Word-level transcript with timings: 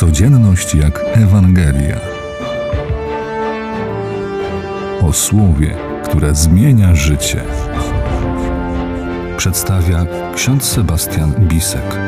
Codzienność 0.00 0.74
jak 0.74 1.00
Ewangelia. 1.12 2.00
O 5.02 5.12
słowie, 5.12 5.76
które 6.04 6.34
zmienia 6.34 6.94
życie. 6.94 7.42
Przedstawia 9.36 10.06
ksiądz 10.34 10.64
Sebastian 10.64 11.34
Bisek. 11.48 11.98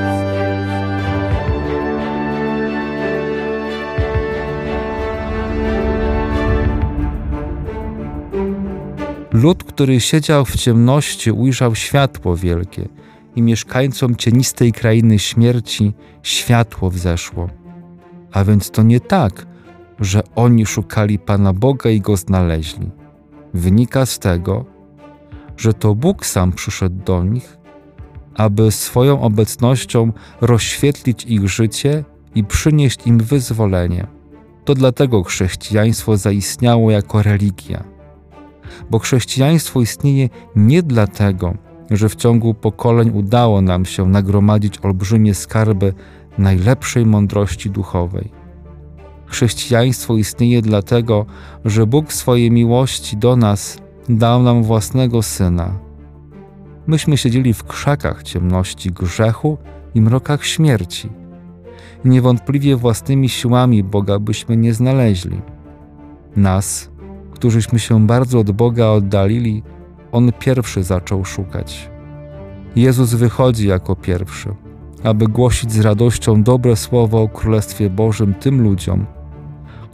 Lud, 9.33 9.65
który 9.65 10.01
siedział 10.01 10.45
w 10.45 10.57
ciemności, 10.57 11.33
ujrzał 11.33 11.75
światło 11.75 12.37
wielkie 12.37 12.89
i 13.37 13.43
mieszkańcom 13.43 14.17
cienistej 14.17 14.73
krainy 14.73 15.19
śmierci 15.19 15.93
światło 16.23 16.91
wzeszło. 16.91 17.62
A 18.33 18.45
więc 18.45 18.71
to 18.71 18.83
nie 18.83 19.01
tak, 19.01 19.47
że 20.01 20.23
oni 20.35 20.67
szukali 20.67 21.19
Pana 21.19 21.53
Boga 21.53 21.91
i 21.91 22.01
go 22.01 22.17
znaleźli. 22.17 22.91
Wynika 23.55 24.07
z 24.07 24.19
tego, 24.19 24.65
że 25.57 25.75
to 25.75 25.95
Bóg 25.95 26.27
sam 26.27 26.53
przyszedł 26.53 27.05
do 27.05 27.25
nich, 27.25 27.59
aby 28.35 28.71
swoją 28.71 29.21
obecnością 29.21 30.13
rozświetlić 30.41 31.25
ich 31.25 31.49
życie 31.49 32.05
i 32.35 32.45
przynieść 32.45 33.07
im 33.07 33.19
wyzwolenie. 33.19 34.07
To 34.65 34.75
dlatego 34.75 35.23
chrześcijaństwo 35.23 36.17
zaistniało 36.17 36.91
jako 36.91 37.23
religia. 37.23 37.85
Bo 38.91 38.99
chrześcijaństwo 38.99 39.81
istnieje 39.81 40.29
nie 40.57 40.83
dlatego, 40.83 41.55
że 41.91 42.09
w 42.09 42.17
ciągu 42.17 42.55
pokoleń 42.55 43.11
udało 43.15 43.61
nam 43.61 43.85
się 43.85 44.09
nagromadzić 44.09 44.79
olbrzymie 44.83 45.35
skarby 45.35 45.95
najlepszej 46.39 47.07
mądrości 47.07 47.71
duchowej. 47.71 48.31
Chrześcijaństwo 49.27 50.17
istnieje 50.17 50.63
dlatego, 50.63 51.27
że 51.65 51.87
Bóg 51.87 52.13
swojej 52.13 52.51
miłości 52.51 53.17
do 53.17 53.37
nas 53.37 53.79
dał 54.09 54.43
nam 54.43 54.63
własnego 54.63 55.23
Syna. 55.23 55.79
Myśmy 56.87 57.17
siedzieli 57.17 57.55
w 57.55 57.65
krzakach 57.65 58.23
ciemności 58.23 58.91
grzechu 58.91 59.59
i 59.95 60.01
mrokach 60.01 60.45
śmierci. 60.45 61.09
Niewątpliwie 62.05 62.77
własnymi 62.77 63.29
siłami 63.29 63.85
Boga 63.85 64.19
byśmy 64.19 64.57
nie 64.57 64.75
znaleźli. 64.75 65.41
Nas, 66.37 66.91
którzyśmy 67.33 67.79
się 67.79 68.07
bardzo 68.07 68.39
od 68.39 68.51
Boga 68.51 68.87
oddalili, 68.87 69.63
On 70.13 70.33
pierwszy 70.39 70.83
zaczął 70.83 71.25
szukać. 71.25 71.91
Jezus 72.77 73.15
wychodzi 73.15 73.69
jako 73.69 73.97
pierwszy, 73.97 74.55
aby 75.05 75.29
głosić 75.29 75.73
z 75.73 75.81
radością 75.81 76.43
dobre 76.43 76.77
słowo 76.77 77.23
o 77.23 77.29
Królestwie 77.29 77.91
Bożym 77.91 78.35
tym 78.35 78.63
ludziom, 78.63 79.07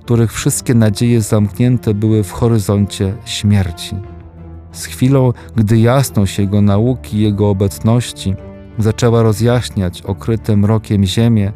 których 0.03 0.33
wszystkie 0.33 0.75
nadzieje 0.75 1.21
zamknięte 1.21 1.95
były 1.95 2.25
w 2.25 2.33
horyzoncie 2.33 3.15
śmierci. 3.25 3.97
Z 4.73 4.85
chwilą, 4.85 5.33
gdy 5.57 5.79
jasność 5.79 6.39
Jego 6.39 6.63
nauki 6.63 7.17
i 7.17 7.21
Jego 7.21 7.51
obecności 7.51 8.35
zaczęła 8.79 9.23
rozjaśniać 9.23 10.03
okryte 10.03 10.57
mrokiem 10.57 11.05
ziemię, 11.05 11.53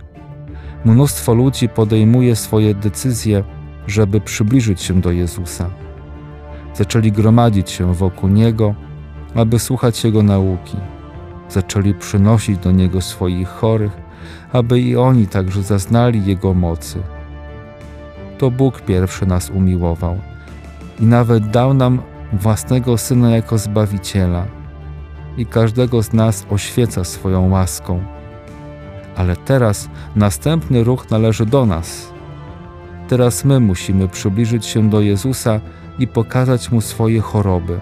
mnóstwo 0.84 1.34
ludzi 1.34 1.68
podejmuje 1.68 2.36
swoje 2.36 2.74
decyzje, 2.74 3.44
żeby 3.86 4.20
przybliżyć 4.20 4.80
się 4.80 5.00
do 5.00 5.12
Jezusa. 5.12 5.70
Zaczęli 6.74 7.12
gromadzić 7.12 7.70
się 7.70 7.94
wokół 7.94 8.28
Niego, 8.28 8.74
aby 9.34 9.58
słuchać 9.58 10.04
Jego 10.04 10.22
nauki. 10.22 10.76
Zaczęli 11.52 11.94
przynosić 11.94 12.58
do 12.58 12.70
Niego 12.70 13.00
swoich 13.00 13.48
chorych, 13.48 13.92
aby 14.52 14.80
i 14.80 14.96
oni 14.96 15.26
także 15.26 15.62
zaznali 15.62 16.24
Jego 16.24 16.54
mocy. 16.54 17.02
To 18.38 18.50
Bóg 18.50 18.80
pierwszy 18.80 19.26
nas 19.26 19.50
umiłował 19.50 20.18
i 21.00 21.04
nawet 21.04 21.50
dał 21.50 21.74
nam 21.74 22.02
własnego 22.32 22.98
Syna 22.98 23.30
jako 23.30 23.58
Zbawiciela 23.58 24.46
i 25.36 25.46
każdego 25.46 26.02
z 26.02 26.12
nas 26.12 26.46
oświeca 26.50 27.04
swoją 27.04 27.50
łaską. 27.50 28.02
Ale 29.16 29.36
teraz 29.36 29.88
następny 30.16 30.84
ruch 30.84 31.10
należy 31.10 31.46
do 31.46 31.66
nas. 31.66 32.12
Teraz 33.08 33.44
my 33.44 33.60
musimy 33.60 34.08
przybliżyć 34.08 34.66
się 34.66 34.90
do 34.90 35.00
Jezusa 35.00 35.60
i 35.98 36.08
pokazać 36.08 36.70
Mu 36.70 36.80
swoje 36.80 37.20
choroby. 37.20 37.78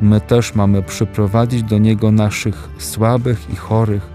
My 0.00 0.20
też 0.20 0.54
mamy 0.54 0.82
przyprowadzić 0.82 1.62
do 1.62 1.78
Niego 1.78 2.12
naszych 2.12 2.68
słabych 2.78 3.50
i 3.52 3.56
chorych, 3.56 4.06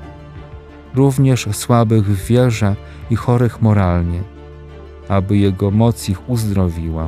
również 0.96 1.48
słabych 1.52 2.06
w 2.06 2.26
wierze 2.28 2.76
i 3.10 3.16
chorych 3.16 3.62
moralnie, 3.62 4.22
aby 5.10 5.38
Jego 5.38 5.72
moc 5.72 6.10
ich 6.10 6.30
uzdrowiła. 6.30 7.08